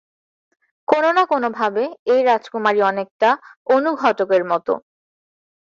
[0.87, 3.29] কোন না কোন ভাবে এই রাজকুমারী অনেকটা
[3.67, 4.67] অনুঘটকের মত।